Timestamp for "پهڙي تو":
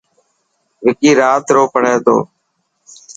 1.73-2.17